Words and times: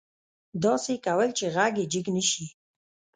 داسې 0.63 0.91
يې 0.95 1.03
کول 1.05 1.29
چې 1.37 1.45
غږ 1.55 1.73
يې 1.81 1.85
جګ 1.91 2.05
نه 2.15 2.23
شي. 2.29 2.45